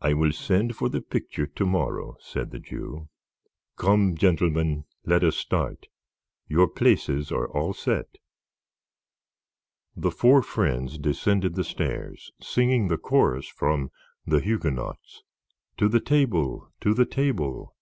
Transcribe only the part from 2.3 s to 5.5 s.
the Jew. "Come, gentlemen, let us